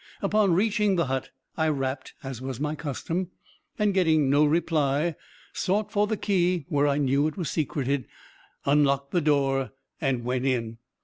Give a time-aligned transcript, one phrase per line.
[0.23, 3.29] Upon reaching the hut I rapped, as was my custom,
[3.77, 5.13] and getting no reply,
[5.53, 8.07] sought for the key where I knew it was secreted,
[8.65, 10.79] unlocked the door, and went in.